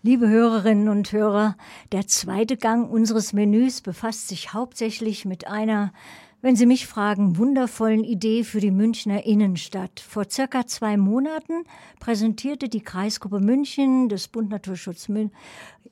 Liebe 0.00 0.28
Hörerinnen 0.28 0.88
und 0.88 1.10
Hörer, 1.10 1.56
der 1.90 2.06
zweite 2.06 2.56
Gang 2.56 2.88
unseres 2.88 3.32
Menüs 3.32 3.80
befasst 3.80 4.28
sich 4.28 4.52
hauptsächlich 4.52 5.24
mit 5.24 5.48
einer, 5.48 5.92
wenn 6.40 6.56
Sie 6.56 6.66
mich 6.66 6.86
fragen, 6.86 7.36
wundervollen 7.36 8.04
Idee 8.04 8.44
für 8.44 8.60
die 8.60 8.70
Münchner 8.70 9.24
Innenstadt. 9.24 10.00
Vor 10.00 10.24
circa 10.30 10.66
zwei 10.66 10.96
Monaten 10.96 11.64
präsentierte 11.98 12.68
die 12.68 12.82
Kreisgruppe 12.82 13.40
München 13.40 14.08
des 14.08 14.28
Bund 14.28 14.50
Naturschutz 14.50 15.08
München 15.08 15.32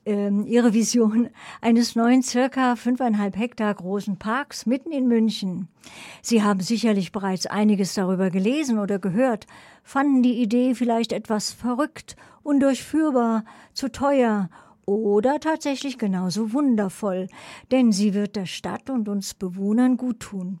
äh, 0.07 0.29
ihre 0.45 0.73
Vision 0.73 1.29
eines 1.61 1.95
neuen 1.95 2.23
circa 2.23 2.75
fünfeinhalb 2.75 3.35
Hektar 3.37 3.73
großen 3.73 4.17
Parks 4.17 4.65
mitten 4.65 4.91
in 4.91 5.07
München. 5.07 5.67
Sie 6.21 6.41
haben 6.41 6.61
sicherlich 6.61 7.11
bereits 7.11 7.45
einiges 7.45 7.93
darüber 7.93 8.29
gelesen 8.29 8.79
oder 8.79 8.99
gehört, 8.99 9.47
fanden 9.83 10.23
die 10.23 10.41
Idee 10.41 10.75
vielleicht 10.75 11.11
etwas 11.11 11.51
verrückt, 11.51 12.15
undurchführbar, 12.43 13.43
zu 13.73 13.91
teuer 13.91 14.49
oder 14.87 15.39
tatsächlich 15.39 15.97
genauso 15.97 16.53
wundervoll, 16.53 17.27
denn 17.71 17.91
sie 17.91 18.13
wird 18.13 18.35
der 18.35 18.45
Stadt 18.45 18.89
und 18.89 19.09
uns 19.09 19.33
Bewohnern 19.33 19.97
guttun. 19.97 20.59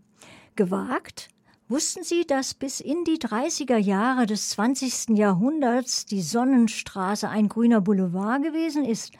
Gewagt? 0.55 1.29
Wussten 1.69 2.03
Sie, 2.03 2.25
dass 2.25 2.53
bis 2.53 2.79
in 2.79 3.03
die 3.03 3.17
30er 3.17 3.77
Jahre 3.77 4.25
des 4.25 4.51
20. 4.51 5.17
Jahrhunderts 5.17 6.05
die 6.05 6.21
Sonnenstraße 6.21 7.27
ein 7.27 7.49
grüner 7.49 7.81
Boulevard 7.81 8.43
gewesen 8.43 8.85
ist? 8.85 9.13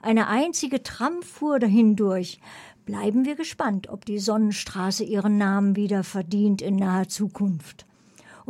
Eine 0.00 0.28
einzige 0.28 0.82
Tram 0.82 1.22
fuhr 1.22 1.58
dahindurch. 1.58 2.40
Bleiben 2.86 3.26
wir 3.26 3.36
gespannt, 3.36 3.88
ob 3.88 4.04
die 4.06 4.18
Sonnenstraße 4.18 5.04
ihren 5.04 5.36
Namen 5.36 5.76
wieder 5.76 6.04
verdient 6.04 6.62
in 6.62 6.76
naher 6.76 7.08
Zukunft. 7.08 7.86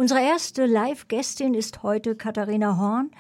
Unsere 0.01 0.23
erste 0.23 0.65
Live-Gästin 0.65 1.53
ist 1.53 1.83
heute 1.83 2.17
Katharina 2.17 2.79
Horn, 2.79 3.11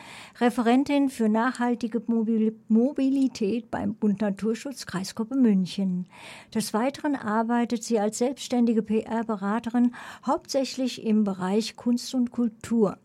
Referentin 0.41 1.11
für 1.11 1.29
nachhaltige 1.29 2.01
Mobilität 2.07 3.71
beim 3.71 3.93
Bund 3.97 4.23
Naturschutz 4.23 4.87
Kreisgruppe 4.87 5.35
München. 5.35 6.07
Des 6.55 6.73
Weiteren 6.73 7.16
arbeitet 7.16 7.85
sie 7.85 8.01
als 8.01 8.16
selbstständige 8.16 8.80
PR-Beraterin 8.80 9.95
hauptsächlich 10.24 11.05
im 11.05 11.23
Bereich 11.23 11.77
Kunst 11.77 12.15
und 12.15 12.30
Kultur. 12.30 12.96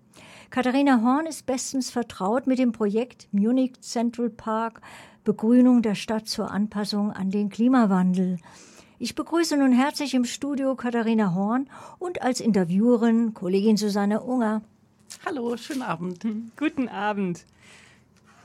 Katharina 0.51 1.01
Horn 1.01 1.25
ist 1.25 1.45
bestens 1.45 1.91
vertraut 1.91 2.47
mit 2.47 2.59
dem 2.59 2.71
Projekt 2.71 3.27
Munich 3.33 3.81
Central 3.81 4.29
Park 4.29 4.79
Begrünung 5.25 5.81
der 5.81 5.95
Stadt 5.95 6.29
zur 6.29 6.49
Anpassung 6.49 7.11
an 7.11 7.29
den 7.29 7.49
Klimawandel. 7.49 8.37
Ich 8.97 9.13
begrüße 9.13 9.57
nun 9.57 9.73
herzlich 9.73 10.13
im 10.13 10.23
Studio 10.23 10.73
Katharina 10.75 11.33
Horn 11.35 11.69
und 11.99 12.21
als 12.21 12.39
Interviewerin 12.39 13.33
Kollegin 13.33 13.75
Susanne 13.75 14.21
Unger. 14.21 14.61
Hallo, 15.25 15.57
schönen 15.57 15.81
Abend. 15.81 16.25
Guten 16.57 16.87
Abend. 16.87 17.45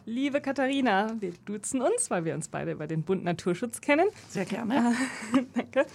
Liebe 0.07 0.41
Katharina, 0.41 1.15
wir 1.21 1.35
duzen 1.45 1.81
uns, 1.81 2.11
weil 2.11 2.25
wir 2.25 2.35
uns 2.35 2.49
beide 2.49 2.73
über 2.73 2.89
den 2.89 3.05
Bund 3.05 3.23
Naturschutz 3.23 3.81
kennen. 3.81 4.09
Sehr 4.29 4.45
gerne. 4.45 4.97
Danke. 5.55 5.87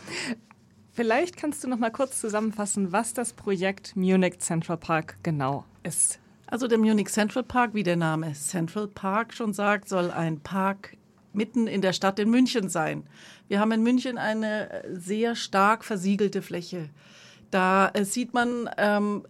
Vielleicht 0.93 1.35
kannst 1.35 1.61
du 1.65 1.67
noch 1.67 1.79
mal 1.79 1.91
kurz 1.91 2.21
zusammenfassen, 2.21 2.93
was 2.93 3.13
das 3.13 3.33
Projekt 3.33 3.97
Munich 3.97 4.39
Central 4.39 4.77
Park 4.77 5.17
genau 5.21 5.65
ist. 5.83 6.19
Also 6.47 6.69
der 6.69 6.77
Munich 6.77 7.09
Central 7.09 7.43
Park, 7.43 7.73
wie 7.73 7.83
der 7.83 7.97
Name 7.97 8.31
Central 8.31 8.87
Park 8.87 9.33
schon 9.33 9.51
sagt, 9.51 9.89
soll 9.89 10.11
ein 10.11 10.39
Park 10.39 10.95
mitten 11.35 11.67
in 11.67 11.81
der 11.81 11.93
Stadt 11.93 12.19
in 12.19 12.29
München 12.29 12.69
sein. 12.69 13.03
Wir 13.47 13.59
haben 13.59 13.71
in 13.71 13.83
München 13.83 14.17
eine 14.17 14.83
äh, 14.83 14.95
sehr 14.95 15.35
stark 15.35 15.83
versiegelte 15.83 16.41
Fläche. 16.41 16.89
Da 17.51 17.89
äh, 17.89 18.05
sieht 18.05 18.33
man 18.33 18.69
ähm, 18.77 19.23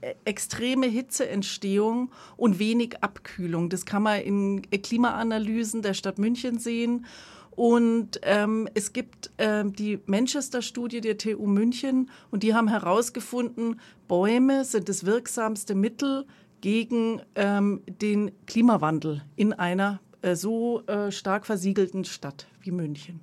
äh, 0.00 0.14
extreme 0.24 0.86
Hitzeentstehung 0.86 2.10
und 2.36 2.58
wenig 2.58 3.02
Abkühlung. 3.02 3.68
Das 3.68 3.86
kann 3.86 4.02
man 4.02 4.20
in 4.20 4.62
Klimaanalysen 4.70 5.82
der 5.82 5.94
Stadt 5.94 6.18
München 6.18 6.58
sehen. 6.58 7.06
Und 7.54 8.18
ähm, 8.22 8.68
es 8.74 8.92
gibt 8.94 9.30
ähm, 9.36 9.74
die 9.74 10.00
Manchester-Studie 10.06 11.02
der 11.02 11.18
TU 11.18 11.46
München 11.46 12.10
und 12.30 12.42
die 12.42 12.54
haben 12.54 12.68
herausgefunden, 12.68 13.78
Bäume 14.08 14.64
sind 14.64 14.88
das 14.88 15.04
wirksamste 15.04 15.74
Mittel 15.74 16.26
gegen 16.62 17.20
ähm, 17.34 17.82
den 17.86 18.30
Klimawandel 18.46 19.22
in 19.36 19.52
einer 19.52 20.00
äh, 20.22 20.34
so 20.34 20.86
äh, 20.86 21.10
stark 21.10 21.46
versiegelten 21.46 22.04
Stadt 22.04 22.46
wie 22.60 22.70
München. 22.70 23.20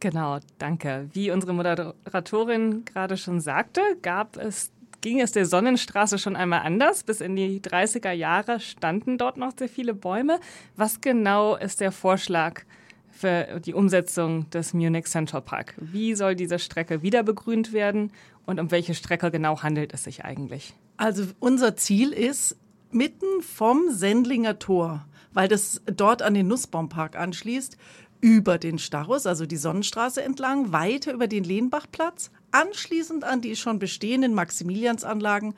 Genau, 0.00 0.38
danke. 0.58 1.08
Wie 1.12 1.30
unsere 1.30 1.52
Moderatorin 1.54 2.84
gerade 2.84 3.16
schon 3.16 3.40
sagte, 3.40 3.80
gab 4.02 4.36
es 4.36 4.72
ging 5.02 5.20
es 5.20 5.32
der 5.32 5.46
Sonnenstraße 5.46 6.18
schon 6.18 6.36
einmal 6.36 6.60
anders. 6.60 7.02
Bis 7.02 7.20
in 7.20 7.36
die 7.36 7.60
30er 7.60 8.12
Jahre 8.12 8.60
standen 8.60 9.18
dort 9.18 9.36
noch 9.36 9.52
sehr 9.56 9.68
viele 9.68 9.94
Bäume. 9.94 10.40
Was 10.76 11.00
genau 11.00 11.56
ist 11.56 11.80
der 11.80 11.92
Vorschlag 11.92 12.62
für 13.10 13.60
die 13.60 13.74
Umsetzung 13.74 14.48
des 14.50 14.72
Munich 14.74 15.06
Central 15.06 15.42
Park? 15.42 15.74
Wie 15.78 16.14
soll 16.14 16.34
diese 16.34 16.58
Strecke 16.58 17.02
wieder 17.02 17.22
begrünt 17.22 17.72
werden 17.72 18.12
und 18.46 18.58
um 18.58 18.70
welche 18.70 18.94
Strecke 18.94 19.30
genau 19.30 19.62
handelt 19.62 19.92
es 19.92 20.04
sich 20.04 20.24
eigentlich? 20.24 20.74
Also 20.96 21.26
unser 21.40 21.76
Ziel 21.76 22.12
ist, 22.12 22.56
mitten 22.90 23.42
vom 23.42 23.90
Sendlinger 23.90 24.58
Tor 24.58 25.04
weil 25.34 25.48
das 25.48 25.82
dort 25.86 26.22
an 26.22 26.34
den 26.34 26.48
Nussbaumpark 26.48 27.16
anschließt, 27.16 27.76
über 28.20 28.56
den 28.56 28.78
Starus, 28.78 29.26
also 29.26 29.46
die 29.46 29.56
Sonnenstraße 29.56 30.22
entlang, 30.22 30.72
weiter 30.72 31.12
über 31.12 31.26
den 31.26 31.42
Lehnbachplatz, 31.42 32.30
anschließend 32.52 33.24
an 33.24 33.40
die 33.40 33.56
schon 33.56 33.80
bestehenden 33.80 34.32
Maximiliansanlagen 34.32 35.54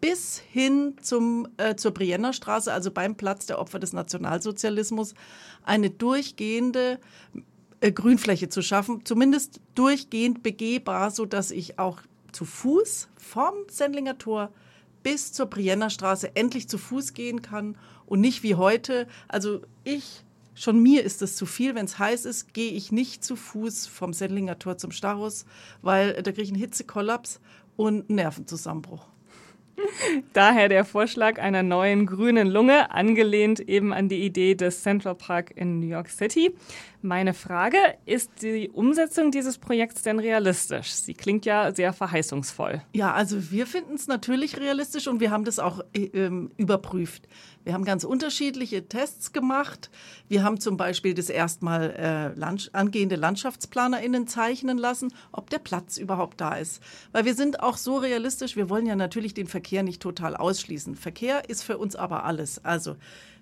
bis 0.00 0.38
hin 0.38 0.96
zum, 1.02 1.48
äh, 1.58 1.76
zur 1.76 1.92
Brienner 1.92 2.32
Straße, 2.32 2.72
also 2.72 2.90
beim 2.90 3.16
Platz 3.16 3.46
der 3.46 3.58
Opfer 3.58 3.78
des 3.78 3.92
Nationalsozialismus, 3.92 5.14
eine 5.62 5.90
durchgehende 5.90 6.98
äh, 7.80 7.92
Grünfläche 7.92 8.48
zu 8.48 8.62
schaffen, 8.62 9.04
zumindest 9.04 9.60
durchgehend 9.74 10.42
begehbar, 10.42 11.10
sodass 11.10 11.50
ich 11.50 11.78
auch 11.78 12.00
zu 12.32 12.44
Fuß 12.44 13.08
vom 13.16 13.54
Sendlinger 13.68 14.16
Tor 14.16 14.52
bis 15.02 15.32
zur 15.32 15.46
Brienner 15.46 15.90
Straße 15.90 16.34
endlich 16.34 16.68
zu 16.68 16.78
Fuß 16.78 17.12
gehen 17.12 17.42
kann 17.42 17.76
und 18.06 18.20
nicht 18.20 18.42
wie 18.42 18.54
heute. 18.54 19.06
Also 19.28 19.62
ich, 19.84 20.24
schon 20.54 20.82
mir 20.82 21.04
ist 21.04 21.22
es 21.22 21.36
zu 21.36 21.46
viel. 21.46 21.74
Wenn 21.74 21.84
es 21.84 21.98
heiß 21.98 22.24
ist, 22.24 22.54
gehe 22.54 22.72
ich 22.72 22.92
nicht 22.92 23.24
zu 23.24 23.36
Fuß 23.36 23.86
vom 23.86 24.12
Sendlinger 24.12 24.58
Tor 24.58 24.78
zum 24.78 24.90
Starus, 24.90 25.44
weil 25.82 26.14
da 26.14 26.30
kriege 26.32 26.42
ich 26.42 26.50
einen 26.50 26.60
Hitzekollaps 26.60 27.40
und 27.76 28.08
einen 28.08 28.16
Nervenzusammenbruch. 28.16 29.06
Daher 30.32 30.68
der 30.68 30.84
Vorschlag 30.84 31.38
einer 31.38 31.62
neuen 31.62 32.06
grünen 32.06 32.48
Lunge, 32.48 32.90
angelehnt 32.90 33.60
eben 33.60 33.92
an 33.92 34.08
die 34.08 34.24
Idee 34.24 34.54
des 34.54 34.82
Central 34.82 35.14
Park 35.14 35.52
in 35.54 35.80
New 35.80 35.86
York 35.86 36.08
City. 36.08 36.54
Meine 37.02 37.34
Frage, 37.34 37.78
ist 38.04 38.42
die 38.42 38.68
Umsetzung 38.70 39.30
dieses 39.30 39.58
Projekts 39.58 40.02
denn 40.02 40.18
realistisch? 40.18 40.92
Sie 40.92 41.14
klingt 41.14 41.46
ja 41.46 41.72
sehr 41.72 41.92
verheißungsvoll. 41.92 42.82
Ja, 42.94 43.12
also 43.12 43.50
wir 43.52 43.66
finden 43.66 43.94
es 43.94 44.08
natürlich 44.08 44.58
realistisch 44.58 45.06
und 45.06 45.20
wir 45.20 45.30
haben 45.30 45.44
das 45.44 45.58
auch 45.58 45.80
äh, 45.92 46.06
ähm, 46.06 46.50
überprüft. 46.56 47.28
Wir 47.62 47.74
haben 47.74 47.84
ganz 47.84 48.04
unterschiedliche 48.04 48.88
Tests 48.88 49.32
gemacht. 49.32 49.90
Wir 50.28 50.42
haben 50.42 50.58
zum 50.58 50.76
Beispiel 50.76 51.14
das 51.14 51.28
erstmal 51.28 51.90
äh, 51.90 52.38
Land 52.38 52.70
angehende 52.72 53.16
LandschaftsplanerInnen 53.16 54.26
zeichnen 54.26 54.78
lassen, 54.78 55.12
ob 55.32 55.50
der 55.50 55.58
Platz 55.58 55.98
überhaupt 55.98 56.40
da 56.40 56.54
ist. 56.54 56.80
Weil 57.12 57.24
wir 57.24 57.34
sind 57.34 57.60
auch 57.60 57.76
so 57.76 57.96
realistisch, 57.96 58.56
wir 58.56 58.70
wollen 58.70 58.86
ja 58.86 58.96
natürlich 58.96 59.34
den 59.34 59.46
Verkehr 59.46 59.65
nicht 59.82 60.02
total 60.02 60.36
ausschließen. 60.36 60.94
Verkehr 60.94 61.48
ist 61.48 61.62
für 61.62 61.78
uns 61.78 61.96
aber 61.96 62.24
alles. 62.24 62.64
Also 62.64 62.96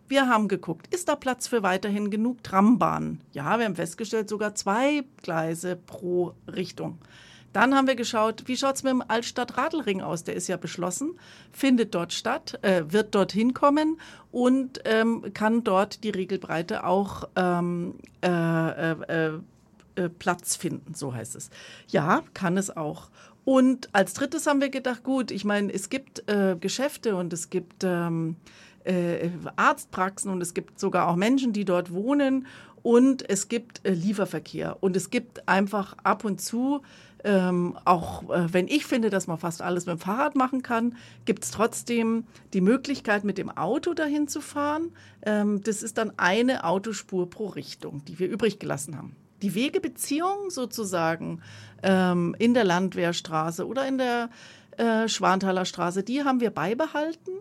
wir 0.07 0.29
haben 0.29 0.49
geguckt, 0.49 0.93
ist 0.95 1.09
da 1.09 1.17
Platz 1.17 1.49
für 1.49 1.63
weiterhin 1.63 2.11
genug 2.11 2.43
Trambahnen? 2.43 3.21
Ja, 3.33 3.59
wir 3.59 3.65
haben 3.65 3.77
festgestellt, 3.77 4.29
sogar 4.29 4.55
zwei 4.55 5.05
Gleise 5.23 5.77
pro 5.77 6.35
Richtung. 6.47 6.99
Dann 7.55 7.75
haben 7.75 7.87
wir 7.87 7.95
geschaut, 7.95 8.43
wie 8.47 8.57
schaut 8.57 8.75
es 8.75 8.83
mit 8.83 8.91
dem 8.91 9.05
Altstadt-Radelring 9.07 10.03
aus? 10.03 10.25
Der 10.25 10.35
ist 10.35 10.49
ja 10.49 10.57
beschlossen, 10.57 11.19
findet 11.53 11.95
dort 11.95 12.13
statt, 12.13 12.59
äh, 12.63 12.83
wird 12.89 13.15
dorthin 13.15 13.55
kommen 13.55 14.01
und 14.33 14.81
ähm, 14.85 15.33
kann 15.35 15.63
dort 15.63 16.03
die 16.03 16.11
Regelbreite 16.11 16.85
auch 16.85 17.29
ähm, 17.37 17.95
äh, 18.25 18.91
äh, 18.93 19.39
äh, 19.95 20.09
Platz 20.09 20.57
finden, 20.57 20.95
so 20.95 21.15
heißt 21.15 21.37
es. 21.37 21.51
Ja, 21.87 22.25
kann 22.35 22.57
es 22.57 22.77
auch. 22.77 23.09
Und 23.45 23.89
als 23.93 24.15
drittes 24.15 24.47
haben 24.47 24.61
wir 24.61 24.71
gedacht, 24.71 25.03
gut, 25.03 25.31
ich 25.31 25.45
meine, 25.45 25.73
es 25.73 25.91
gibt 25.91 26.29
äh, 26.29 26.57
Geschäfte 26.59 27.17
und 27.17 27.33
es 27.33 27.51
gibt 27.51 27.85
ähm, 27.85 28.37
äh, 28.85 29.29
Arztpraxen 29.57 30.31
und 30.31 30.41
es 30.41 30.55
gibt 30.55 30.81
sogar 30.81 31.09
auch 31.09 31.17
Menschen, 31.17 31.53
die 31.53 31.65
dort 31.65 31.93
wohnen 31.93 32.47
und 32.83 33.29
es 33.29 33.49
gibt 33.49 33.87
äh, 33.87 33.93
Lieferverkehr 33.93 34.79
und 34.81 34.97
es 34.97 35.11
gibt 35.11 35.49
einfach 35.49 35.97
ab 36.03 36.25
und 36.25 36.41
zu 36.41 36.83
ähm, 37.25 37.77
auch 37.87 38.31
äh, 38.31 38.53
wenn 38.53 38.69
ich 38.69 38.85
finde, 38.85 39.09
dass 39.09 39.27
man 39.27 39.39
fast 39.39 39.63
alles 39.63 39.87
mit 39.87 39.97
dem 39.97 39.99
Fahrrad 39.99 40.37
machen 40.37 40.63
kann, 40.63 40.97
gibt 41.25 41.45
es 41.45 41.51
trotzdem 41.51 42.25
die 42.53 42.61
Möglichkeit, 42.61 43.25
mit 43.25 43.39
dem 43.39 43.51
Auto 43.51 43.95
dahin 43.95 44.29
zu 44.29 44.43
fahren. 44.43 44.93
Ähm, 45.23 45.63
das 45.63 45.83
ist 45.83 45.97
dann 45.97 46.13
eine 46.19 46.65
Autospur 46.65 47.29
pro 47.31 47.47
Richtung, 47.47 48.05
die 48.05 48.19
wir 48.19 48.29
übrig 48.29 48.59
gelassen 48.59 48.97
haben. 48.97 49.17
Die 49.43 49.55
Wegebeziehung 49.55 50.51
sozusagen 50.51 51.43
ähm, 51.83 52.35
in 52.39 52.55
der 52.55 52.65
Landwehrstraße 52.65 53.67
oder 53.67 53.87
in 53.87 53.99
der 53.99 54.31
äh, 54.77 55.09
Schwanthaler 55.09 55.65
Straße, 55.65 56.03
die 56.03 56.25
haben 56.25 56.41
wir 56.41 56.51
beibehalten 56.51 57.33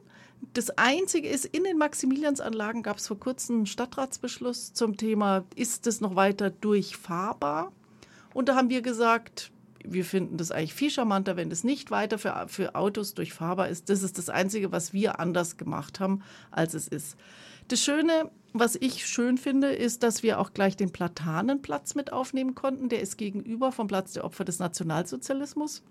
Das 0.54 0.70
Einzige 0.72 1.30
ist, 1.30 1.46
in 1.46 1.64
den 1.64 1.78
Maximiliansanlagen 1.78 2.84
gab 2.84 2.98
es 2.98 3.08
vor 3.08 3.20
kurzem 3.20 3.58
einen 3.58 3.66
Stadtratsbeschluss 3.66 4.74
zum 4.74 4.98
Thema, 4.98 5.46
ist 5.56 5.88
es 5.88 6.02
noch 6.02 6.16
weiter 6.16 6.50
durchfahrbar? 6.50 7.72
Und 8.34 8.50
da 8.50 8.56
haben 8.56 8.70
wir 8.70 8.82
gesagt, 8.82 9.52
wir 9.84 10.06
finden 10.06 10.38
das 10.38 10.52
eigentlich 10.52 10.74
viel 10.74 10.90
charmanter, 10.90 11.36
wenn 11.36 11.52
es 11.52 11.64
nicht 11.64 11.92
weiter 11.92 12.18
für, 12.18 12.46
für 12.48 12.76
Autos 12.76 13.14
durchfahrbar 13.14 13.70
ist. 13.70 13.90
Das 13.90 14.04
ist 14.04 14.18
das 14.18 14.30
Einzige, 14.30 14.72
was 14.72 14.94
wir 14.94 15.20
anders 15.20 15.58
gemacht 15.58 16.00
haben, 16.00 16.24
als 16.52 16.74
es 16.74 16.88
ist. 16.88 17.18
Das 17.68 17.82
Schöne, 17.82 18.30
was 18.54 18.76
ich 18.76 19.06
schön 19.06 19.38
finde, 19.38 19.72
ist, 19.72 20.04
dass 20.04 20.22
wir 20.22 20.40
auch 20.40 20.54
gleich 20.54 20.76
den 20.76 20.92
Platanenplatz 20.92 21.96
mit 21.96 22.12
aufnehmen 22.12 22.56
konnten. 22.56 22.90
Der 22.90 23.02
ist 23.02 23.18
gegenüber 23.18 23.72
vom 23.72 23.88
Platz 23.88 24.14
der 24.14 24.26
Opfer 24.26 24.46
des 24.46 24.60
Nationalsozialismus. 24.60 25.84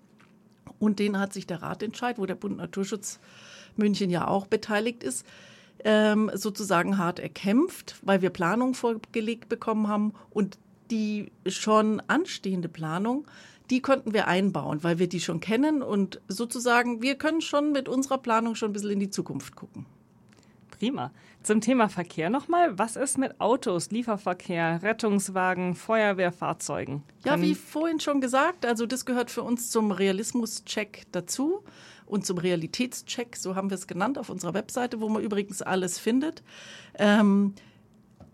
Und 0.78 0.98
den 0.98 1.18
hat 1.18 1.32
sich 1.32 1.46
der 1.46 1.62
Ratentscheid, 1.62 2.18
wo 2.18 2.26
der 2.26 2.34
Bund 2.34 2.56
Naturschutz 2.56 3.20
München 3.76 4.10
ja 4.10 4.26
auch 4.26 4.46
beteiligt 4.46 5.02
ist, 5.02 5.26
ähm, 5.84 6.30
sozusagen 6.34 6.98
hart 6.98 7.18
erkämpft, 7.18 7.96
weil 8.02 8.22
wir 8.22 8.30
Planungen 8.30 8.74
vorgelegt 8.74 9.48
bekommen 9.48 9.88
haben 9.88 10.12
und 10.30 10.58
die 10.90 11.32
schon 11.46 12.00
anstehende 12.06 12.68
Planung, 12.68 13.26
die 13.70 13.80
konnten 13.80 14.12
wir 14.12 14.28
einbauen, 14.28 14.84
weil 14.84 14.98
wir 14.98 15.08
die 15.08 15.20
schon 15.20 15.40
kennen 15.40 15.82
und 15.82 16.20
sozusagen, 16.28 17.00
wir 17.00 17.14
können 17.16 17.40
schon 17.40 17.72
mit 17.72 17.88
unserer 17.88 18.18
Planung 18.18 18.54
schon 18.54 18.70
ein 18.70 18.72
bisschen 18.72 18.90
in 18.90 19.00
die 19.00 19.10
Zukunft 19.10 19.56
gucken. 19.56 19.86
Prima. 20.82 21.12
Zum 21.44 21.60
Thema 21.60 21.88
Verkehr 21.88 22.28
nochmal. 22.28 22.76
Was 22.76 22.96
ist 22.96 23.16
mit 23.16 23.40
Autos, 23.40 23.92
Lieferverkehr, 23.92 24.82
Rettungswagen, 24.82 25.76
Feuerwehrfahrzeugen? 25.76 27.04
Ja, 27.24 27.40
wie 27.40 27.54
vorhin 27.54 28.00
schon 28.00 28.20
gesagt, 28.20 28.66
also 28.66 28.84
das 28.84 29.06
gehört 29.06 29.30
für 29.30 29.42
uns 29.42 29.70
zum 29.70 29.92
Realismus-Check 29.92 31.04
dazu 31.12 31.62
und 32.04 32.26
zum 32.26 32.36
Realitätscheck, 32.38 33.36
so 33.36 33.54
haben 33.54 33.70
wir 33.70 33.76
es 33.76 33.86
genannt 33.86 34.18
auf 34.18 34.28
unserer 34.28 34.54
Webseite, 34.54 35.00
wo 35.00 35.08
man 35.08 35.22
übrigens 35.22 35.62
alles 35.62 36.00
findet. 36.00 36.42
Ähm, 36.98 37.54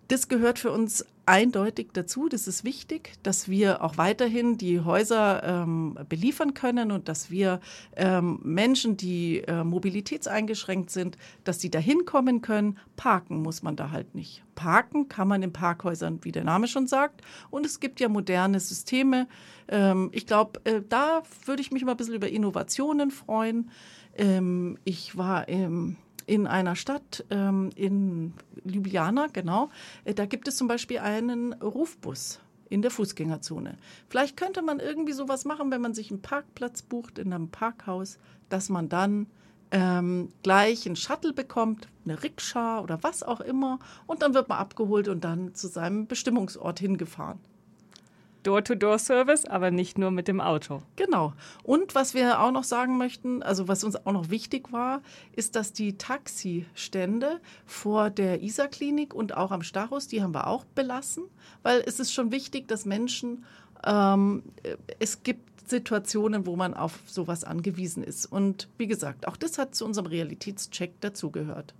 das 0.08 0.28
gehört 0.28 0.58
für 0.58 0.72
uns 0.72 1.04
eindeutig 1.28 1.88
dazu. 1.92 2.28
Das 2.28 2.48
ist 2.48 2.64
wichtig, 2.64 3.12
dass 3.22 3.48
wir 3.48 3.84
auch 3.84 3.98
weiterhin 3.98 4.56
die 4.56 4.80
Häuser 4.80 5.42
ähm, 5.44 5.98
beliefern 6.08 6.54
können 6.54 6.90
und 6.90 7.08
dass 7.08 7.30
wir 7.30 7.60
ähm, 7.96 8.40
Menschen, 8.42 8.96
die 8.96 9.40
äh, 9.40 9.62
mobilitätseingeschränkt 9.62 10.90
sind, 10.90 11.18
dass 11.44 11.60
sie 11.60 11.70
da 11.70 11.78
hinkommen 11.78 12.40
können. 12.40 12.78
Parken 12.96 13.42
muss 13.42 13.62
man 13.62 13.76
da 13.76 13.90
halt 13.90 14.14
nicht. 14.14 14.42
Parken 14.54 15.08
kann 15.08 15.28
man 15.28 15.42
in 15.42 15.52
Parkhäusern, 15.52 16.18
wie 16.22 16.32
der 16.32 16.44
Name 16.44 16.66
schon 16.66 16.86
sagt. 16.86 17.20
Und 17.50 17.66
es 17.66 17.78
gibt 17.78 18.00
ja 18.00 18.08
moderne 18.08 18.58
Systeme. 18.58 19.28
Ähm, 19.68 20.08
ich 20.12 20.26
glaube, 20.26 20.60
äh, 20.64 20.80
da 20.88 21.22
würde 21.44 21.60
ich 21.60 21.70
mich 21.70 21.84
mal 21.84 21.92
ein 21.92 21.96
bisschen 21.98 22.14
über 22.14 22.28
Innovationen 22.28 23.10
freuen. 23.10 23.70
Ähm, 24.16 24.78
ich 24.84 25.16
war 25.16 25.46
im 25.48 25.96
in 26.28 26.46
einer 26.46 26.76
Stadt, 26.76 27.24
ähm, 27.30 27.70
in 27.74 28.34
Ljubljana, 28.64 29.28
genau, 29.32 29.70
äh, 30.04 30.12
da 30.12 30.26
gibt 30.26 30.46
es 30.46 30.56
zum 30.56 30.68
Beispiel 30.68 30.98
einen 30.98 31.54
Rufbus 31.54 32.40
in 32.68 32.82
der 32.82 32.90
Fußgängerzone. 32.90 33.78
Vielleicht 34.10 34.36
könnte 34.36 34.60
man 34.60 34.78
irgendwie 34.78 35.14
sowas 35.14 35.46
machen, 35.46 35.70
wenn 35.70 35.80
man 35.80 35.94
sich 35.94 36.10
einen 36.10 36.20
Parkplatz 36.20 36.82
bucht 36.82 37.18
in 37.18 37.32
einem 37.32 37.48
Parkhaus, 37.48 38.18
dass 38.50 38.68
man 38.68 38.90
dann 38.90 39.26
ähm, 39.70 40.28
gleich 40.42 40.84
einen 40.84 40.96
Shuttle 40.96 41.32
bekommt, 41.32 41.88
eine 42.04 42.22
Rikscha 42.22 42.80
oder 42.80 43.02
was 43.02 43.22
auch 43.22 43.40
immer, 43.40 43.78
und 44.06 44.20
dann 44.20 44.34
wird 44.34 44.50
man 44.50 44.58
abgeholt 44.58 45.08
und 45.08 45.24
dann 45.24 45.54
zu 45.54 45.66
seinem 45.66 46.06
Bestimmungsort 46.06 46.78
hingefahren. 46.78 47.38
Door-to-Door-Service, 48.48 49.44
aber 49.44 49.70
nicht 49.70 49.98
nur 49.98 50.10
mit 50.10 50.26
dem 50.26 50.40
Auto. 50.40 50.80
Genau. 50.96 51.34
Und 51.64 51.94
was 51.94 52.14
wir 52.14 52.40
auch 52.40 52.50
noch 52.50 52.64
sagen 52.64 52.96
möchten, 52.96 53.42
also 53.42 53.68
was 53.68 53.84
uns 53.84 53.94
auch 54.06 54.12
noch 54.12 54.30
wichtig 54.30 54.72
war, 54.72 55.02
ist, 55.36 55.54
dass 55.54 55.74
die 55.74 55.98
Taxistände 55.98 57.40
vor 57.66 58.08
der 58.08 58.42
ISA-Klinik 58.42 59.12
und 59.12 59.36
auch 59.36 59.50
am 59.50 59.62
Stachus, 59.62 60.08
die 60.08 60.22
haben 60.22 60.32
wir 60.32 60.46
auch 60.46 60.64
belassen, 60.64 61.24
weil 61.62 61.82
es 61.84 62.00
ist 62.00 62.14
schon 62.14 62.32
wichtig, 62.32 62.68
dass 62.68 62.86
Menschen, 62.86 63.44
ähm, 63.84 64.42
es 64.98 65.22
gibt 65.22 65.68
Situationen, 65.68 66.46
wo 66.46 66.56
man 66.56 66.72
auf 66.72 67.00
sowas 67.04 67.44
angewiesen 67.44 68.02
ist. 68.02 68.24
Und 68.24 68.70
wie 68.78 68.86
gesagt, 68.86 69.28
auch 69.28 69.36
das 69.36 69.58
hat 69.58 69.74
zu 69.74 69.84
unserem 69.84 70.06
Realitätscheck 70.06 70.98
dazugehört. 71.02 71.74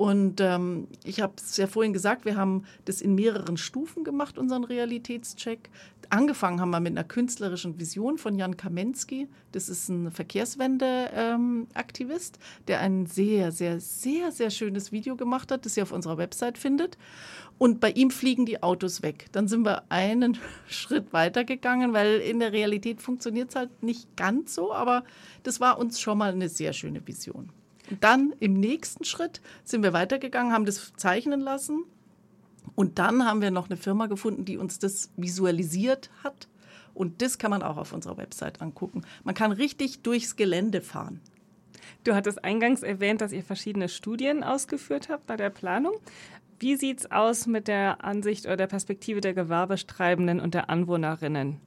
Und 0.00 0.40
ähm, 0.40 0.88
ich 1.04 1.20
habe 1.20 1.34
es 1.36 1.58
ja 1.58 1.66
vorhin 1.66 1.92
gesagt, 1.92 2.24
wir 2.24 2.34
haben 2.34 2.64
das 2.86 3.02
in 3.02 3.14
mehreren 3.14 3.58
Stufen 3.58 4.02
gemacht, 4.02 4.38
unseren 4.38 4.64
Realitätscheck. 4.64 5.68
Angefangen 6.08 6.58
haben 6.58 6.70
wir 6.70 6.80
mit 6.80 6.92
einer 6.92 7.04
künstlerischen 7.04 7.78
Vision 7.78 8.16
von 8.16 8.38
Jan 8.38 8.56
Kamensky. 8.56 9.28
Das 9.52 9.68
ist 9.68 9.90
ein 9.90 10.10
Verkehrswende-Aktivist, 10.10 12.36
ähm, 12.36 12.42
der 12.66 12.80
ein 12.80 13.04
sehr, 13.04 13.52
sehr, 13.52 13.78
sehr, 13.78 14.32
sehr 14.32 14.48
schönes 14.48 14.90
Video 14.90 15.16
gemacht 15.16 15.52
hat, 15.52 15.66
das 15.66 15.76
ihr 15.76 15.82
auf 15.82 15.92
unserer 15.92 16.16
Website 16.16 16.56
findet. 16.56 16.96
Und 17.58 17.80
bei 17.80 17.90
ihm 17.90 18.10
fliegen 18.10 18.46
die 18.46 18.62
Autos 18.62 19.02
weg. 19.02 19.26
Dann 19.32 19.48
sind 19.48 19.66
wir 19.66 19.82
einen 19.90 20.38
Schritt 20.66 21.12
weiter 21.12 21.44
gegangen, 21.44 21.92
weil 21.92 22.20
in 22.20 22.40
der 22.40 22.54
Realität 22.54 23.02
funktioniert 23.02 23.50
es 23.50 23.56
halt 23.56 23.82
nicht 23.82 24.16
ganz 24.16 24.54
so, 24.54 24.72
aber 24.72 25.04
das 25.42 25.60
war 25.60 25.78
uns 25.78 26.00
schon 26.00 26.16
mal 26.16 26.32
eine 26.32 26.48
sehr 26.48 26.72
schöne 26.72 27.06
Vision. 27.06 27.52
Dann 27.98 28.34
im 28.38 28.54
nächsten 28.54 29.04
Schritt 29.04 29.40
sind 29.64 29.82
wir 29.82 29.92
weitergegangen, 29.92 30.52
haben 30.52 30.66
das 30.66 30.92
zeichnen 30.96 31.40
lassen. 31.40 31.84
Und 32.74 32.98
dann 32.98 33.26
haben 33.26 33.40
wir 33.40 33.50
noch 33.50 33.68
eine 33.68 33.76
Firma 33.76 34.06
gefunden, 34.06 34.44
die 34.44 34.56
uns 34.56 34.78
das 34.78 35.10
visualisiert 35.16 36.10
hat. 36.22 36.48
Und 36.94 37.22
das 37.22 37.38
kann 37.38 37.50
man 37.50 37.62
auch 37.62 37.76
auf 37.76 37.92
unserer 37.92 38.16
Website 38.16 38.60
angucken. 38.60 39.02
Man 39.24 39.34
kann 39.34 39.52
richtig 39.52 40.02
durchs 40.02 40.36
Gelände 40.36 40.80
fahren. 40.80 41.20
Du 42.04 42.14
hattest 42.14 42.44
eingangs 42.44 42.82
erwähnt, 42.82 43.20
dass 43.20 43.32
ihr 43.32 43.42
verschiedene 43.42 43.88
Studien 43.88 44.42
ausgeführt 44.42 45.08
habt 45.08 45.26
bei 45.26 45.36
der 45.36 45.50
Planung. 45.50 45.94
Wie 46.58 46.76
sieht 46.76 47.00
es 47.00 47.10
aus 47.10 47.46
mit 47.46 47.68
der 47.68 48.04
Ansicht 48.04 48.46
oder 48.46 48.56
der 48.56 48.66
Perspektive 48.66 49.20
der 49.20 49.34
Gewerbestreibenden 49.34 50.40
und 50.40 50.54
der 50.54 50.70
Anwohnerinnen? 50.70 51.60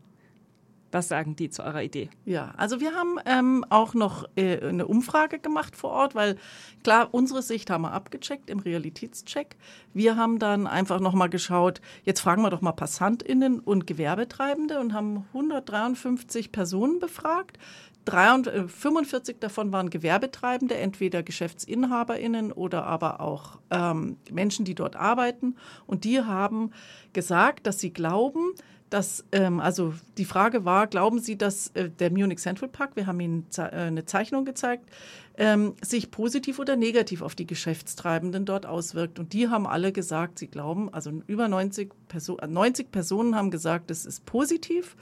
Was 0.93 1.07
sagen 1.07 1.35
die 1.35 1.49
zu 1.49 1.63
eurer 1.63 1.81
Idee? 1.81 2.09
Ja, 2.23 2.53
also 2.55 2.79
wir 2.79 2.93
haben 2.93 3.17
ähm, 3.25 3.65
auch 3.69 3.95
noch 3.95 4.25
äh, 4.35 4.59
eine 4.59 4.85
Umfrage 4.85 5.39
gemacht 5.39 5.75
vor 5.75 5.89
Ort, 5.89 6.13
weil 6.13 6.37
klar, 6.83 7.09
unsere 7.11 7.41
Sicht 7.41 7.71
haben 7.71 7.81
wir 7.81 7.93
abgecheckt 7.93 8.47
im 8.49 8.59
Realitätscheck. 8.59 9.55
Wir 9.95 10.17
haben 10.17 10.37
dann 10.37 10.67
einfach 10.67 10.99
nochmal 10.99 11.29
geschaut, 11.29 11.81
jetzt 12.03 12.19
fragen 12.19 12.43
wir 12.43 12.51
doch 12.51 12.61
mal 12.61 12.73
PassantInnen 12.73 13.59
und 13.59 13.87
Gewerbetreibende 13.87 14.79
und 14.79 14.93
haben 14.93 15.25
153 15.33 16.51
Personen 16.51 16.99
befragt. 16.99 17.57
43, 18.05 18.69
45 18.69 19.35
äh, 19.35 19.39
davon 19.39 19.71
waren 19.71 19.89
Gewerbetreibende, 19.89 20.75
entweder 20.75 21.23
GeschäftsinhaberInnen 21.23 22.51
oder 22.51 22.85
aber 22.85 23.21
auch 23.21 23.59
ähm, 23.69 24.17
Menschen, 24.31 24.65
die 24.65 24.75
dort 24.75 24.95
arbeiten. 24.95 25.55
Und 25.87 26.03
die 26.03 26.21
haben 26.21 26.71
gesagt, 27.13 27.65
dass 27.67 27.79
sie 27.79 27.91
glauben, 27.91 28.53
dass, 28.93 29.25
ähm, 29.31 29.59
also 29.59 29.95
die 30.19 30.25
Frage 30.25 30.65
war, 30.65 30.85
glauben 30.85 31.17
Sie, 31.17 31.35
dass 31.35 31.69
äh, 31.69 31.89
der 31.89 32.11
Munich 32.11 32.37
Central 32.37 32.69
Park, 32.69 32.91
wir 32.95 33.07
haben 33.07 33.19
Ihnen 33.19 33.47
äh, 33.57 33.61
eine 33.61 34.05
Zeichnung 34.05 34.45
gezeigt, 34.45 34.87
ähm, 35.35 35.73
sich 35.81 36.11
positiv 36.11 36.59
oder 36.59 36.75
negativ 36.75 37.23
auf 37.23 37.33
die 37.33 37.47
Geschäftstreibenden 37.47 38.45
dort 38.45 38.67
auswirkt? 38.67 39.17
Und 39.17 39.33
die 39.33 39.49
haben 39.49 39.65
alle 39.65 39.91
gesagt, 39.91 40.37
sie 40.37 40.47
glauben, 40.47 40.93
also 40.93 41.23
über 41.25 41.47
90, 41.47 41.91
Perso 42.07 42.37
90 42.47 42.91
Personen 42.91 43.35
haben 43.35 43.49
gesagt, 43.49 43.89
es 43.89 44.05
ist 44.05 44.27
positiv 44.27 44.95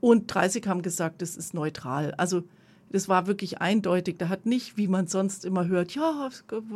und 0.00 0.26
30 0.32 0.66
haben 0.66 0.82
gesagt, 0.82 1.22
es 1.22 1.36
ist 1.36 1.54
neutral. 1.54 2.14
Also 2.16 2.44
das 2.90 3.08
war 3.08 3.26
wirklich 3.26 3.60
eindeutig. 3.60 4.16
Da 4.18 4.28
hat 4.28 4.46
nicht, 4.46 4.76
wie 4.76 4.88
man 4.88 5.06
sonst 5.06 5.44
immer 5.44 5.66
hört, 5.66 5.94
ja, 5.94 6.30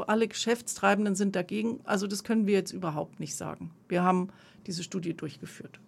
alle 0.06 0.28
Geschäftstreibenden 0.28 1.14
sind 1.14 1.36
dagegen. 1.36 1.80
Also 1.84 2.06
das 2.06 2.24
können 2.24 2.46
wir 2.46 2.54
jetzt 2.54 2.72
überhaupt 2.72 3.20
nicht 3.20 3.34
sagen. 3.34 3.70
Wir 3.88 4.02
haben 4.02 4.28
diese 4.66 4.82
Studie 4.82 5.14
durchgeführt. 5.14 5.80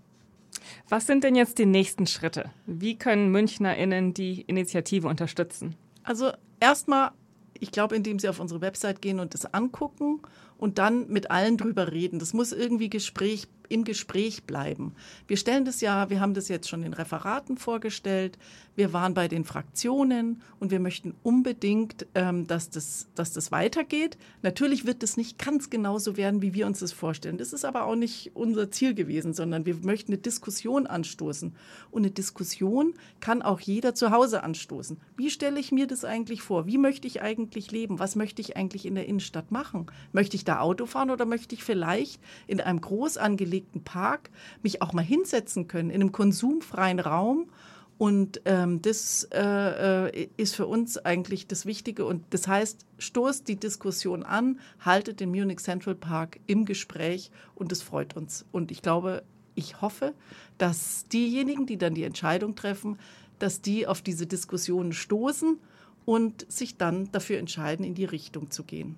Was 0.89 1.07
sind 1.07 1.25
denn 1.25 1.35
jetzt 1.35 1.59
die 1.59 1.67
nächsten 1.67 2.07
Schritte? 2.07 2.51
Wie 2.67 2.97
können 2.97 3.31
MünchnerInnen 3.31 4.15
die 4.15 4.43
Initiative 4.43 5.09
unterstützen? 5.09 5.77
Also 6.05 6.33
erstmal, 6.61 7.11
ich 7.59 7.71
glaube, 7.71 7.97
indem 7.97 8.19
sie 8.19 8.29
auf 8.29 8.41
unsere 8.41 8.61
Website 8.61 9.03
gehen 9.03 9.21
und 9.21 9.35
das 9.35 9.53
angucken 9.53 10.21
und 10.59 10.79
dann 10.79 11.09
mit 11.09 11.31
allen 11.31 11.57
drüber 11.57 11.93
reden. 11.93 12.19
Das 12.19 12.33
muss 12.35 12.53
irgendwie 12.53 12.91
Gespräch 12.91 13.49
im 13.69 13.85
Gespräch 13.85 14.45
bleiben. 14.45 14.95
Wir 15.27 15.37
stellen 15.37 15.65
das 15.65 15.81
ja, 15.81 16.11
wir 16.11 16.21
haben 16.21 16.35
das 16.35 16.49
jetzt 16.49 16.69
schon 16.69 16.83
in 16.83 16.93
Referaten 16.93 17.57
vorgestellt, 17.57 18.39
wir 18.77 18.93
waren 18.93 19.15
bei 19.15 19.29
den 19.29 19.45
Fraktionen 19.45 20.43
und 20.59 20.71
wir 20.71 20.81
möchten 20.81 21.15
unbedingt, 21.23 22.07
ähm, 22.15 22.47
dass, 22.47 22.71
das, 22.71 23.09
dass 23.15 23.33
das 23.33 23.53
weitergeht. 23.53 24.19
Natürlich 24.43 24.85
wird 24.85 25.03
es 25.03 25.17
nicht 25.17 25.39
ganz 25.39 25.71
genauso 25.71 26.17
werden, 26.17 26.43
wie 26.43 26.55
wir 26.55 26.67
uns 26.67 26.81
das 26.81 26.93
vorstellen. 26.93 27.39
Das 27.39 27.53
ist 27.53 27.65
aber 27.65 27.85
auch 27.85 27.95
nicht 27.95 28.33
unser 28.35 28.71
Ziel 28.71 28.95
gewesen, 28.95 29.33
sondern 29.33 29.65
wir 29.65 29.77
möchten 29.77 30.13
eine 30.13 30.21
Diskussion 30.21 30.87
anstoßen. 30.89 31.55
Und 31.93 32.03
eine 32.03 32.11
Diskussion 32.11 32.95
kann 33.21 33.43
auch 33.43 33.61
jeder 33.61 33.95
zu 33.95 34.11
Hause 34.11 34.43
anstoßen. 34.43 34.99
Wie 35.17 35.31
stelle 35.31 35.61
ich 35.61 35.71
mir 35.71 35.87
das 35.87 36.05
eigentlich 36.05 36.43
vor? 36.43 36.67
Wie 36.67 36.79
möchte 36.79 37.07
ich 37.07 37.23
eigentlich 37.23 37.71
leben? 37.71 38.01
Was 38.01 38.17
möchte 38.17 38.43
ich 38.43 38.57
eigentlich 38.57 38.87
in 38.87 38.97
der 38.97 39.07
Innenstadt 39.07 39.53
machen? 39.53 39.87
Möchte 40.13 40.37
ich 40.37 40.44
da 40.45 40.61
Auto 40.61 40.87
fahren 40.87 41.11
oder 41.11 41.25
möchte 41.27 41.55
ich 41.55 41.65
vielleicht 41.65 42.21
in 42.47 42.61
einem 42.61 42.81
groß 42.81 43.17
angelegten 43.17 43.83
Park 43.85 44.31
mich 44.63 44.83
auch 44.83 44.93
mal 44.93 45.03
hinsetzen 45.03 45.69
können, 45.69 45.91
in 45.91 46.01
einem 46.01 46.13
konsumfreien 46.13 47.01
Raum 47.01 47.49
Und 47.97 48.41
ähm, 48.45 48.83
das 48.83 49.29
äh, 49.33 50.09
äh, 50.09 50.29
ist 50.37 50.57
für 50.57 50.67
uns 50.67 50.99
eigentlich 50.99 51.47
das 51.47 51.65
Wichtige. 51.65 52.05
Und 52.05 52.25
das 52.31 52.49
heißt, 52.49 52.85
stoßt 52.99 53.47
die 53.47 53.57
Diskussion 53.57 54.25
an, 54.25 54.59
haltet 54.81 55.21
den 55.21 55.31
Munich 55.31 55.61
Central 55.61 55.95
Park 55.95 56.41
im 56.47 56.65
Gespräch 56.65 57.31
und 57.55 57.71
das 57.71 57.83
freut 57.83 58.17
uns. 58.17 58.45
Und 58.51 58.73
ich 58.73 58.83
glaube, 58.83 59.23
ich 59.55 59.81
hoffe, 59.81 60.13
dass 60.59 61.05
diejenigen, 61.13 61.67
die 61.67 61.79
dann 61.79 61.95
die 61.95 62.03
Entscheidung 62.03 62.57
treffen, 62.57 62.99
dass 63.39 63.61
die 63.61 63.87
auf 63.87 64.03
diese 64.03 64.27
Diskussionen 64.27 64.93
stoßen 64.93 65.59
und 66.05 66.51
sich 66.51 66.77
dann 66.77 67.11
dafür 67.13 67.39
entscheiden, 67.39 67.85
in 67.85 67.95
die 67.95 68.05
Richtung 68.05 68.51
zu 68.51 68.65
gehen. 68.65 68.97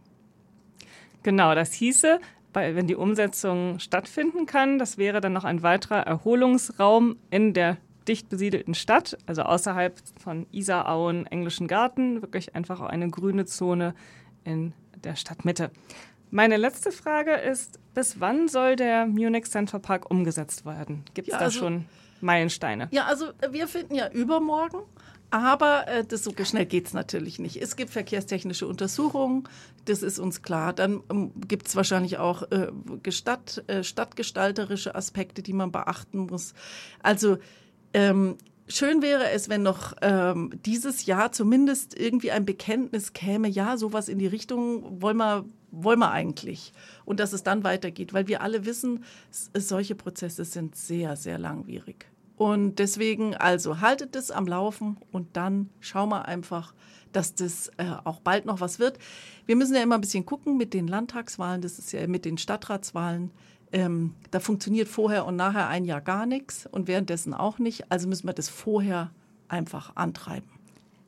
Genau, 1.26 1.56
das 1.56 1.72
hieße, 1.72 2.20
wenn 2.52 2.86
die 2.86 2.94
Umsetzung 2.94 3.80
stattfinden 3.80 4.46
kann, 4.46 4.78
das 4.78 4.96
wäre 4.96 5.20
dann 5.20 5.32
noch 5.32 5.42
ein 5.42 5.64
weiterer 5.64 6.06
Erholungsraum 6.06 7.16
in 7.30 7.52
der 7.52 7.78
dicht 8.06 8.28
besiedelten 8.28 8.74
Stadt, 8.74 9.18
also 9.26 9.42
außerhalb 9.42 10.00
von 10.22 10.46
Isarauen, 10.52 11.26
Englischen 11.26 11.66
Garten, 11.66 12.22
wirklich 12.22 12.54
einfach 12.54 12.80
eine 12.80 13.10
grüne 13.10 13.44
Zone 13.44 13.96
in 14.44 14.72
der 15.02 15.16
Stadtmitte. 15.16 15.72
Meine 16.30 16.58
letzte 16.58 16.92
Frage 16.92 17.32
ist, 17.32 17.80
bis 17.92 18.20
wann 18.20 18.46
soll 18.46 18.76
der 18.76 19.06
Munich 19.06 19.46
Central 19.46 19.80
Park 19.80 20.08
umgesetzt 20.08 20.64
werden? 20.64 21.02
Gibt 21.14 21.26
es 21.26 21.32
ja, 21.32 21.40
da 21.40 21.46
also, 21.46 21.58
schon 21.58 21.86
Meilensteine? 22.20 22.86
Ja, 22.92 23.06
also 23.06 23.32
wir 23.50 23.66
finden 23.66 23.96
ja 23.96 24.08
übermorgen. 24.12 24.78
Aber 25.30 25.88
äh, 25.88 26.04
das 26.04 26.24
so 26.24 26.32
schnell 26.44 26.66
geht 26.66 26.86
es 26.86 26.94
natürlich 26.94 27.38
nicht. 27.38 27.60
Es 27.60 27.76
gibt 27.76 27.90
verkehrstechnische 27.90 28.66
Untersuchungen, 28.66 29.48
das 29.84 30.02
ist 30.02 30.18
uns 30.18 30.42
klar. 30.42 30.72
Dann 30.72 31.02
ähm, 31.10 31.32
gibt 31.48 31.68
es 31.68 31.76
wahrscheinlich 31.76 32.18
auch 32.18 32.42
äh, 32.50 32.70
Gestatt, 33.02 33.64
äh, 33.66 33.82
stadtgestalterische 33.82 34.94
Aspekte, 34.94 35.42
die 35.42 35.52
man 35.52 35.72
beachten 35.72 36.18
muss. 36.18 36.54
Also 37.02 37.38
ähm, 37.92 38.36
schön 38.68 39.02
wäre 39.02 39.30
es, 39.30 39.48
wenn 39.48 39.62
noch 39.62 39.94
ähm, 40.00 40.52
dieses 40.64 41.06
Jahr 41.06 41.32
zumindest 41.32 41.98
irgendwie 41.98 42.30
ein 42.30 42.44
Bekenntnis 42.44 43.12
käme, 43.12 43.48
ja, 43.48 43.76
sowas 43.76 44.08
in 44.08 44.18
die 44.18 44.26
Richtung 44.26 45.02
wollen 45.02 45.16
wir, 45.16 45.44
wollen 45.70 45.98
wir 45.98 46.10
eigentlich. 46.10 46.72
Und 47.04 47.20
dass 47.20 47.32
es 47.32 47.42
dann 47.42 47.64
weitergeht, 47.64 48.12
weil 48.12 48.28
wir 48.28 48.42
alle 48.42 48.64
wissen, 48.64 49.04
solche 49.30 49.94
Prozesse 49.94 50.44
sind 50.44 50.76
sehr, 50.76 51.16
sehr 51.16 51.38
langwierig. 51.38 52.06
Und 52.36 52.78
deswegen, 52.78 53.34
also 53.34 53.80
haltet 53.80 54.14
es 54.14 54.30
am 54.30 54.46
Laufen 54.46 54.98
und 55.10 55.36
dann 55.36 55.70
schauen 55.80 56.10
wir 56.10 56.26
einfach, 56.26 56.74
dass 57.12 57.34
das 57.34 57.68
äh, 57.78 57.90
auch 58.04 58.20
bald 58.20 58.44
noch 58.44 58.60
was 58.60 58.78
wird. 58.78 58.98
Wir 59.46 59.56
müssen 59.56 59.74
ja 59.74 59.82
immer 59.82 59.94
ein 59.94 60.02
bisschen 60.02 60.26
gucken 60.26 60.58
mit 60.58 60.74
den 60.74 60.86
Landtagswahlen, 60.86 61.62
das 61.62 61.78
ist 61.78 61.92
ja 61.92 62.06
mit 62.06 62.26
den 62.26 62.36
Stadtratswahlen. 62.36 63.30
Ähm, 63.72 64.14
da 64.30 64.38
funktioniert 64.38 64.86
vorher 64.86 65.26
und 65.26 65.36
nachher 65.36 65.68
ein 65.68 65.84
Jahr 65.84 66.00
gar 66.00 66.26
nichts 66.26 66.66
und 66.70 66.88
währenddessen 66.88 67.32
auch 67.32 67.58
nicht. 67.58 67.90
Also 67.90 68.06
müssen 68.06 68.28
wir 68.28 68.34
das 68.34 68.48
vorher 68.48 69.10
einfach 69.48 69.96
antreiben. 69.96 70.48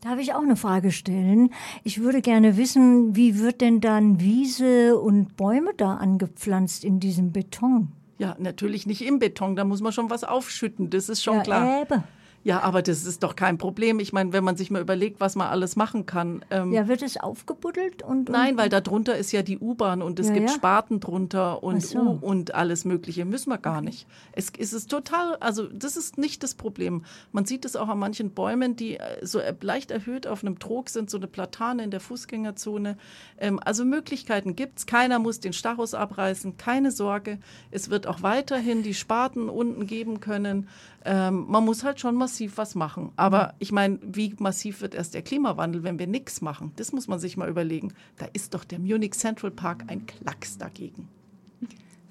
Darf 0.00 0.18
ich 0.18 0.32
auch 0.32 0.42
eine 0.42 0.56
Frage 0.56 0.92
stellen? 0.92 1.50
Ich 1.82 2.00
würde 2.00 2.22
gerne 2.22 2.56
wissen, 2.56 3.16
wie 3.16 3.38
wird 3.38 3.60
denn 3.60 3.80
dann 3.80 4.20
Wiese 4.20 4.96
und 4.96 5.36
Bäume 5.36 5.72
da 5.76 5.94
angepflanzt 5.94 6.84
in 6.84 7.00
diesem 7.00 7.32
Beton? 7.32 7.92
Ja, 8.18 8.36
natürlich 8.38 8.86
nicht 8.86 9.02
im 9.02 9.20
Beton, 9.20 9.56
da 9.56 9.64
muss 9.64 9.80
man 9.80 9.92
schon 9.92 10.10
was 10.10 10.24
aufschütten, 10.24 10.90
das 10.90 11.08
ist 11.08 11.22
schon 11.22 11.36
ja, 11.36 11.42
klar. 11.42 11.82
Eben. 11.82 12.02
Ja, 12.48 12.62
aber 12.62 12.80
das 12.80 13.04
ist 13.04 13.22
doch 13.22 13.36
kein 13.36 13.58
Problem. 13.58 14.00
Ich 14.00 14.14
meine, 14.14 14.32
wenn 14.32 14.42
man 14.42 14.56
sich 14.56 14.70
mal 14.70 14.80
überlegt, 14.80 15.20
was 15.20 15.36
man 15.36 15.48
alles 15.48 15.76
machen 15.76 16.06
kann. 16.06 16.42
Ähm, 16.50 16.72
ja, 16.72 16.88
wird 16.88 17.02
es 17.02 17.18
aufgebuddelt? 17.18 18.02
Und, 18.02 18.30
und 18.30 18.30
Nein, 18.30 18.56
weil 18.56 18.70
da 18.70 18.80
drunter 18.80 19.18
ist 19.18 19.32
ja 19.32 19.42
die 19.42 19.58
U-Bahn 19.58 20.00
und 20.00 20.18
es 20.18 20.28
ja, 20.28 20.32
gibt 20.32 20.48
ja? 20.48 20.54
Spaten 20.54 20.98
drunter 20.98 21.62
und 21.62 21.82
so. 21.82 21.98
U 21.98 22.18
und 22.22 22.54
alles 22.54 22.86
Mögliche. 22.86 23.26
Müssen 23.26 23.50
wir 23.50 23.58
gar 23.58 23.80
okay. 23.80 23.84
nicht. 23.84 24.06
Es, 24.32 24.50
es 24.58 24.72
ist 24.72 24.90
total, 24.90 25.36
also 25.40 25.66
das 25.66 25.98
ist 25.98 26.16
nicht 26.16 26.42
das 26.42 26.54
Problem. 26.54 27.04
Man 27.32 27.44
sieht 27.44 27.66
es 27.66 27.76
auch 27.76 27.90
an 27.90 27.98
manchen 27.98 28.30
Bäumen, 28.30 28.76
die 28.76 28.96
äh, 28.96 29.26
so 29.26 29.42
leicht 29.60 29.90
erhöht 29.90 30.26
auf 30.26 30.42
einem 30.42 30.58
Trog 30.58 30.88
sind, 30.88 31.10
so 31.10 31.18
eine 31.18 31.26
Platane 31.26 31.84
in 31.84 31.90
der 31.90 32.00
Fußgängerzone. 32.00 32.96
Ähm, 33.38 33.60
also 33.62 33.84
Möglichkeiten 33.84 34.56
gibt 34.56 34.78
es. 34.78 34.86
Keiner 34.86 35.18
muss 35.18 35.40
den 35.40 35.52
Stachus 35.52 35.92
abreißen, 35.92 36.56
keine 36.56 36.92
Sorge. 36.92 37.40
Es 37.70 37.90
wird 37.90 38.06
auch 38.06 38.22
weiterhin 38.22 38.82
die 38.82 38.94
Spaten 38.94 39.50
unten 39.50 39.86
geben 39.86 40.20
können. 40.20 40.66
Ähm, 41.04 41.44
man 41.48 41.64
muss 41.64 41.84
halt 41.84 42.00
schon 42.00 42.14
massiv 42.14 42.37
was 42.56 42.74
machen. 42.74 43.12
Aber 43.16 43.54
ich 43.58 43.72
meine, 43.72 43.98
wie 44.02 44.34
massiv 44.38 44.80
wird 44.80 44.94
erst 44.94 45.14
der 45.14 45.22
Klimawandel, 45.22 45.82
wenn 45.82 45.98
wir 45.98 46.06
nichts 46.06 46.40
machen? 46.40 46.72
Das 46.76 46.92
muss 46.92 47.08
man 47.08 47.18
sich 47.18 47.36
mal 47.36 47.48
überlegen. 47.48 47.92
Da 48.16 48.26
ist 48.32 48.54
doch 48.54 48.64
der 48.64 48.78
Munich 48.78 49.14
Central 49.14 49.50
Park 49.50 49.84
ein 49.88 50.06
Klacks 50.06 50.58
dagegen. 50.58 51.08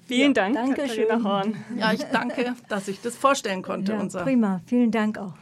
Vielen 0.06 0.34
ja, 0.34 0.42
Dank, 0.42 0.54
Danke 0.54 0.82
Katharina 0.82 1.22
Horn. 1.22 1.56
Ja, 1.76 1.92
ich 1.92 2.02
danke, 2.04 2.54
dass 2.68 2.88
ich 2.88 3.00
das 3.00 3.16
vorstellen 3.16 3.62
konnte. 3.62 3.92
Ja, 3.92 4.22
prima, 4.22 4.60
vielen 4.66 4.90
Dank 4.90 5.18
auch. 5.18 5.34